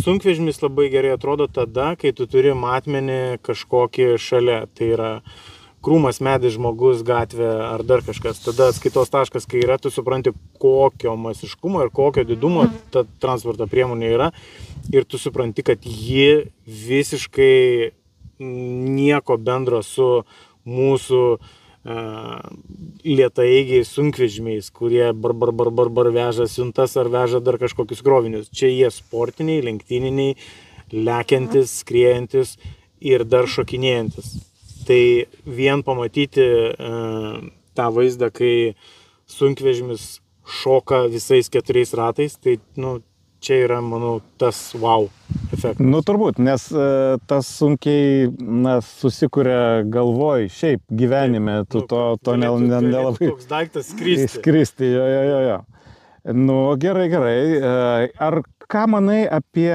Sunkvežimis 0.00 0.62
labai 0.62 0.88
gerai 0.88 1.12
atrodo 1.12 1.46
tada, 1.52 1.92
kai 2.00 2.14
tu 2.16 2.24
turi 2.24 2.54
matmenį 2.56 3.36
kažkokį 3.44 4.14
šalia. 4.16 4.62
Tai 4.72 4.88
yra 4.96 5.10
krūmas, 5.86 6.18
medis, 6.24 6.56
žmogus, 6.56 7.04
gatvė 7.06 7.50
ar 7.68 7.84
dar 7.86 8.02
kažkas. 8.06 8.40
Tada 8.42 8.70
atskaitos 8.72 9.12
taškas, 9.12 9.46
kai 9.46 9.62
yra, 9.62 9.78
tu 9.78 9.92
supranti, 9.94 10.34
kokio 10.62 11.14
masiškumo 11.20 11.84
ir 11.84 11.92
kokio 11.94 12.26
didumo 12.26 12.66
ta 12.94 13.04
transporto 13.22 13.68
priemonė 13.70 14.10
yra. 14.16 14.32
Ir 14.94 15.06
tu 15.06 15.20
supranti, 15.22 15.64
kad 15.66 15.86
ji 15.86 16.48
visiškai 16.66 17.92
nieko 18.42 19.38
bendro 19.40 19.80
su 19.86 20.08
mūsų 20.66 21.20
uh, 21.36 21.52
lietaigiais 23.06 23.92
sunkvežimiais, 23.94 24.72
kurie 24.74 25.12
barbar 25.12 25.52
barbar 25.54 25.70
bar, 25.70 25.92
bar 26.00 26.12
veža 26.14 26.48
siuntas 26.50 26.96
ar 26.98 27.10
veža 27.12 27.40
dar 27.40 27.60
kažkokius 27.62 28.02
krovinius. 28.02 28.50
Čia 28.50 28.72
jie 28.72 28.90
sportiniai, 28.90 29.62
lenktyniniai, 29.70 30.34
lekiantis, 30.92 31.78
skriejantis 31.84 32.56
ir 33.00 33.24
dar 33.24 33.46
šokinėjantis. 33.50 34.34
Tai 34.86 35.00
vien 35.50 35.82
pamatyti 35.82 36.44
e, 36.46 36.90
tą 37.74 37.88
vaizdą, 37.96 38.28
kai 38.30 38.74
sunkvežimis 39.26 40.20
šoka 40.62 41.04
visais 41.10 41.48
keturiais 41.50 41.90
ratais, 41.98 42.36
tai 42.38 42.58
nu, 42.78 43.00
čia 43.42 43.58
yra, 43.66 43.80
manau, 43.82 44.20
tas 44.40 44.60
wow 44.78 45.08
efektas. 45.52 45.82
Nu, 45.82 45.98
turbūt, 46.06 46.38
nes 46.42 46.68
e, 46.70 46.86
tas 47.28 47.48
sunkiai 47.58 48.28
na, 48.38 48.78
susikuria 48.86 49.82
galvoj, 49.90 50.46
šiaip 50.54 50.84
gyvenime, 51.02 51.60
tu 51.70 51.82
Nu, 51.82 51.88
to, 51.90 52.02
to 52.22 52.36
galėtų- 52.36 52.68
nel- 52.70 52.90
nelabai. 52.90 53.30
Toks 53.34 53.50
daiktas 53.50 53.90
skristi. 53.90 54.38
Skristi, 54.38 54.92
jo, 54.94 55.04
jo, 55.10 55.22
jo, 55.32 55.40
jo. 55.50 55.58
Nu, 56.34 56.60
gerai, 56.82 57.08
gerai. 57.10 57.36
E, 57.58 58.10
Ar 58.18 58.40
ką 58.70 58.86
manai 58.94 59.24
apie, 59.30 59.70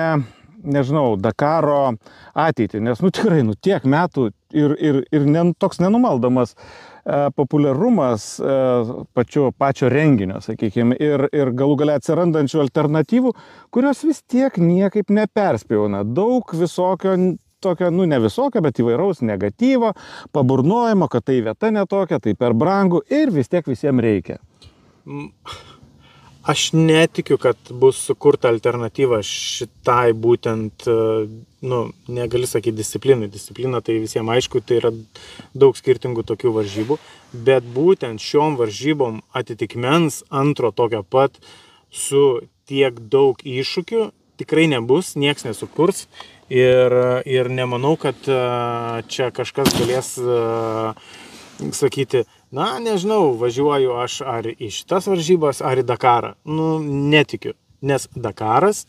nežinau, 0.63 1.15
Dakaro 1.19 1.95
ateitį? 2.37 2.81
Nes, 2.85 3.01
nu, 3.03 3.11
tikrai, 3.13 3.41
nu, 3.47 3.55
tiek 3.55 3.85
metų 3.87 4.29
ir, 4.53 4.75
ir, 4.79 5.01
ir 5.11 5.27
ne, 5.27 5.43
toks 5.59 5.81
nenumaldomas 5.83 6.55
e, 6.55 7.29
populiarumas 7.35 8.27
e, 8.39 8.55
pačio, 9.17 9.49
pačio 9.57 9.91
renginio, 9.91 10.41
sakykime, 10.43 10.97
ir, 11.01 11.27
ir 11.35 11.53
galų 11.57 11.79
galia 11.83 11.99
atsirandančių 12.01 12.65
alternatyvų, 12.65 13.33
kurios 13.73 14.03
vis 14.07 14.21
tiek 14.23 14.59
niekaip 14.61 15.11
neperspjauna. 15.13 16.05
Daug 16.07 16.55
visokio 16.57 17.15
tokio, 17.61 17.91
nu 17.93 18.07
ne 18.09 18.17
visokio, 18.19 18.61
bet 18.65 18.79
įvairaus 18.81 19.21
negatyvo, 19.25 19.93
paburnojimo, 20.33 21.07
kad 21.11 21.27
tai 21.29 21.41
vieta 21.45 21.69
netokia, 21.73 22.17
tai 22.19 22.33
per 22.37 22.57
brangu 22.57 23.03
ir 23.09 23.29
vis 23.33 23.51
tiek 23.51 23.67
visiems 23.69 24.01
reikia. 24.01 24.39
Aš 26.41 26.71
netikiu, 26.73 27.37
kad 27.37 27.57
bus 27.69 27.99
sukurta 28.01 28.49
alternatyva 28.49 29.19
šitai 29.25 30.13
būtent, 30.17 30.87
e, 30.89 30.95
nu, 31.61 31.81
negali 32.09 32.47
sakyti 32.49 32.79
disciplinai. 32.79 33.29
Disciplina 33.29 33.81
tai 33.81 33.99
visiems 34.01 34.33
aišku, 34.33 34.63
tai 34.65 34.79
yra 34.79 34.89
daug 35.53 35.77
skirtingų 35.77 36.25
tokių 36.25 36.55
varžybų, 36.55 36.97
bet 37.45 37.67
būtent 37.75 38.23
šiom 38.25 38.57
varžybom 38.57 39.21
atitikmens 39.37 40.23
antro 40.29 40.71
tokio 40.73 41.03
pat 41.03 41.37
su 41.91 42.41
tiek 42.65 42.97
daug 43.13 43.37
iššūkių 43.45 44.09
tikrai 44.41 44.65
nebus, 44.71 45.13
nieks 45.15 45.45
nesukurs 45.45 46.07
ir, 46.49 46.95
ir 47.29 47.49
nemanau, 47.53 47.93
kad 48.01 48.17
e, 48.25 48.41
čia 49.11 49.29
kažkas 49.29 49.75
galės 49.77 50.15
e, 50.17 50.93
sakyti, 51.77 52.25
na, 52.51 52.73
nežinau, 52.83 53.31
važiuoju 53.39 53.95
aš 54.01 54.19
ar 54.27 54.49
į 54.51 54.69
šitas 54.75 55.07
varžybas, 55.07 55.61
ar 55.63 55.79
į 55.79 55.85
Dakarą. 55.87 56.33
Nu, 56.43 56.77
netikiu, 56.83 57.55
nes 57.81 58.09
Dakaras 58.15 58.85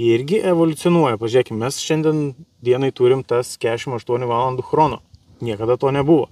irgi 0.00 0.40
evoliucionuoja. 0.44 1.18
Pažiūrėkime, 1.20 1.60
mes 1.64 1.80
šiandien 1.80 2.22
dienai 2.64 2.92
turim 2.96 3.24
tas 3.24 3.54
48 3.60 4.26
valandų 4.28 4.64
chrono. 4.66 5.02
Niekada 5.44 5.76
to 5.80 5.92
nebuvo. 5.92 6.28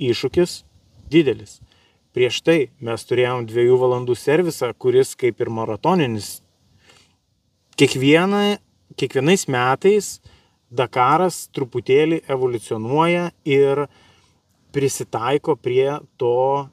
Iššūkis 0.00 0.62
didelis. 1.10 1.60
Prieš 2.10 2.40
tai 2.42 2.58
mes 2.82 3.06
turėjom 3.06 3.44
dviejų 3.46 3.76
valandų 3.78 4.16
servisą, 4.18 4.72
kuris 4.74 5.14
kaip 5.18 5.38
ir 5.38 5.50
maratoninis. 5.54 6.40
Kiekviena, 7.78 8.58
kiekvienais 8.98 9.46
metais 9.50 10.18
Dakaras 10.70 11.48
truputėlį 11.54 12.20
evoliucionuoja 12.30 13.30
ir 13.46 13.86
prisitaiko 14.72 15.56
prie 15.56 15.98
to 16.20 16.68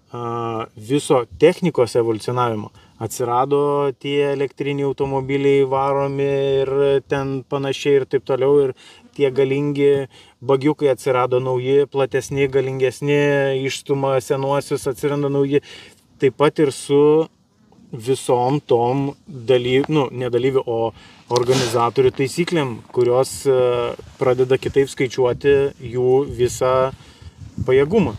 viso 0.90 1.24
technikos 1.40 1.96
evoliucionavimo. 1.96 2.72
Atsirado 2.98 3.92
tie 4.02 4.32
elektriniai 4.34 4.88
automobiliai 4.88 5.66
varomi 5.70 6.28
ir 6.64 6.72
ten 7.06 7.44
panašiai 7.46 8.00
ir 8.02 8.06
taip 8.10 8.26
toliau. 8.26 8.68
Ir 8.68 8.74
tie 9.18 9.30
galingi 9.34 10.08
bagiukai 10.42 10.90
atsirado 10.94 11.40
nauji, 11.42 11.86
platesni, 11.94 12.48
galingesni, 12.50 13.18
išstuma 13.70 14.18
senuosius, 14.22 14.88
atsiranda 14.90 15.30
nauji. 15.30 15.62
Taip 16.18 16.38
pat 16.42 16.58
ir 16.62 16.74
su 16.74 17.28
visom 17.94 18.58
tom 18.66 19.12
dalyvių, 19.28 19.94
nu, 19.94 20.08
nedalyvių, 20.12 20.64
o 20.66 20.92
organizatorių 21.38 22.12
taisyklėm, 22.18 22.74
kurios 22.94 23.44
pradeda 24.18 24.58
kitaip 24.60 24.90
skaičiuoti 24.92 25.54
jų 25.94 26.24
visą 26.38 26.74
pajėgumą. 27.66 28.18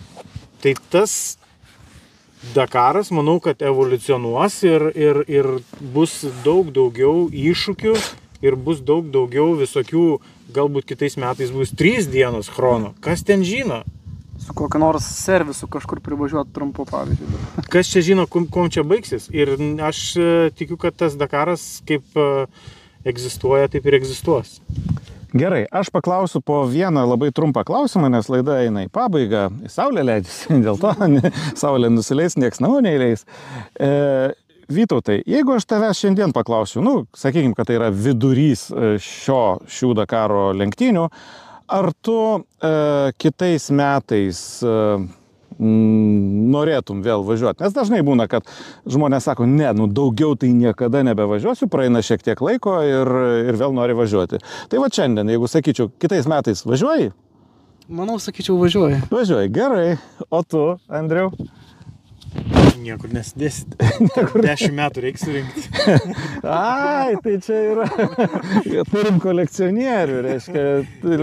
Tai 0.63 0.75
tas 0.91 1.37
Dakaras, 2.55 3.11
manau, 3.11 3.41
kad 3.43 3.63
evoliucionuos 3.67 4.61
ir, 4.67 4.85
ir, 4.95 5.23
ir 5.27 5.49
bus 5.95 6.21
daug 6.45 6.71
daugiau 6.75 7.27
iššūkių 7.35 7.95
ir 8.47 8.55
bus 8.55 8.81
daug 8.87 9.09
daugiau 9.11 9.57
visokių, 9.59 10.05
galbūt 10.55 10.87
kitais 10.89 11.19
metais 11.19 11.51
bus 11.51 11.75
trys 11.75 12.07
dienos 12.11 12.51
chrono. 12.53 12.95
Kas 13.03 13.25
ten 13.27 13.43
žino? 13.47 13.83
Su 14.39 14.55
kokiu 14.55 14.79
nors 14.79 15.03
servisu 15.19 15.67
kažkur 15.67 15.99
privažiuoti 16.05 16.55
trumpu, 16.55 16.87
pavyzdžiui. 16.87 17.67
Kas 17.75 17.91
čia 17.91 18.05
žino, 18.07 18.29
kum, 18.31 18.47
kuom 18.47 18.71
čia 18.71 18.85
baigsis? 18.87 19.27
Ir 19.35 19.57
aš 19.83 20.03
e, 20.15 20.29
tikiu, 20.55 20.79
kad 20.79 20.95
tas 20.95 21.19
Dakaras 21.19 21.81
kaip 21.89 22.15
e, 22.15 22.47
egzistuoja, 23.11 23.67
taip 23.73 23.91
ir 23.91 23.99
egzistuos. 23.99 24.61
Gerai, 25.37 25.67
aš 25.69 25.91
paklausiu 25.93 26.41
po 26.41 26.63
vieną 26.65 27.03
labai 27.05 27.29
trumpą 27.37 27.61
klausimą, 27.69 28.09
nes 28.09 28.31
laida 28.33 28.63
eina 28.63 28.87
į 28.87 28.93
pabaigą. 28.93 29.49
Saulė 29.69 30.07
leidžiasi, 30.09 30.57
dėl 30.67 30.81
to 30.81 30.95
saulė 31.59 31.91
nusileis, 31.93 32.39
nieks 32.41 32.63
namo 32.65 32.81
neįleis. 32.85 33.27
E, 33.77 34.33
Vytautai, 34.69 35.23
jeigu 35.25 35.55
aš 35.55 35.65
tavęs 35.65 35.97
šiandien 35.97 36.33
paklausiu, 36.37 36.83
nu, 36.85 37.07
sakykime, 37.17 37.55
kad 37.57 37.71
tai 37.71 37.79
yra 37.79 37.87
vidurys 37.89 38.67
e, 38.69 38.99
šio 39.01 39.63
šių 39.65 39.95
Dakaro 39.97 40.51
lenktynių, 40.61 41.07
ar 41.73 41.89
tu 42.05 42.19
e, 42.37 42.73
kitais 43.17 43.71
metais 43.73 44.43
e, 44.61 44.75
norėtum 45.59 47.03
vėl 47.05 47.25
važiuoti? 47.27 47.65
Nes 47.65 47.77
dažnai 47.77 48.01
būna, 48.07 48.29
kad 48.31 48.47
žmonės 48.89 49.29
sako, 49.29 49.47
ne, 49.51 49.69
nu 49.77 49.89
daugiau 49.91 50.37
tai 50.39 50.53
niekada 50.57 51.03
nebevažiuosiu, 51.07 51.69
praeina 51.71 52.03
šiek 52.05 52.23
tiek 52.27 52.41
laiko 52.45 52.79
ir, 52.87 53.13
ir 53.51 53.59
vėl 53.61 53.75
nori 53.77 53.97
važiuoti. 53.99 54.43
Tai 54.71 54.83
va 54.83 54.91
šiandien, 54.93 55.35
jeigu 55.35 55.51
sakyčiau, 55.51 55.91
kitais 56.01 56.31
metais 56.31 56.65
važiuoji, 56.67 57.13
Manau, 57.89 58.19
sakyčiau, 58.21 58.59
važiuoji. 58.61 58.99
važiuoji 59.09 59.49
gerai, 59.49 59.97
o 60.29 60.43
tu, 60.45 60.65
Andriau? 60.93 61.33
Niekur 62.79 63.11
nesidėsit. 63.13 63.73
Dešimt 64.47 64.77
metų 64.79 65.03
reiks 65.03 65.25
surinkti. 65.27 65.65
Ai, 66.49 67.17
tai 67.25 67.35
čia 67.43 67.59
yra. 67.73 67.87
Turim 68.93 69.19
kolekcionierių, 69.23 70.19
reiškia, 70.29 70.65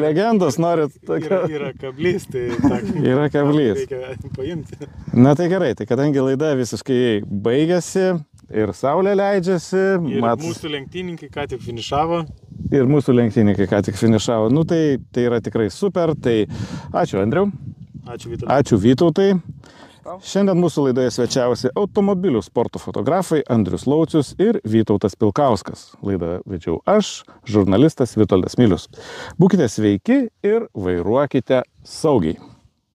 legendos 0.01 0.57
norit 0.61 0.95
Yra, 0.97 1.05
tokio. 1.09 1.39
yra 1.55 1.69
kablys, 1.79 2.25
tai 2.31 2.47
tą, 2.59 2.79
Yra 3.05 3.27
kablys. 3.33 3.83
reikia 3.85 4.31
paimti. 4.35 4.89
Na 5.15 5.35
tai 5.39 5.47
gerai, 5.53 5.71
tai 5.79 5.87
kadangi 5.89 6.23
laida 6.25 6.51
visiškai 6.59 6.99
baigėsi 7.25 8.07
ir 8.55 8.73
saulė 8.77 9.15
leidžiasi, 9.17 9.85
Ir 10.11 10.21
mat, 10.25 10.43
mūsų 10.43 10.73
lenktyninkai 10.75 11.31
ką 11.33 11.47
tik 11.53 11.63
finišavo. 11.65 12.23
ir 12.75 12.89
mūsų 12.89 13.15
lenktynininkai 13.21 13.69
ką 13.71 13.79
tik 13.87 13.95
finišavo. 14.01 14.51
Nu 14.53 14.65
tai, 14.67 14.97
tai 15.13 15.27
yra 15.29 15.39
tikrai 15.45 15.69
super. 15.73 16.13
Tai 16.19 16.37
ačiū 16.91 17.21
Andriu, 17.23 17.47
Ačiū 18.05 18.29
Vytautai. 18.35 18.59
ačiū 18.59 18.77
Vytautai. 18.77 19.29
Šiandien 20.05 20.59
mūsų 20.61 20.83
laidoje 20.85 21.09
svečiavosi 21.15 21.71
automobilių 21.73 22.43
sporto 22.45 22.77
fotografai 22.77 23.39
Andrius 23.49 23.87
Laucius 23.89 24.35
ir 24.37 24.59
Vytautas 24.61 25.17
Pilkauskas. 25.17 25.87
Laidą 26.05 26.43
vedžiau 26.45 26.77
aš, 26.85 27.23
žurnalistas 27.49 28.13
Vitoldas 28.13 28.59
Milius. 28.61 28.85
Būkite 29.41 29.65
sveiki 29.65 30.27
ir 30.45 30.67
vairuokite 30.77 31.63
saugiai. 31.81 32.37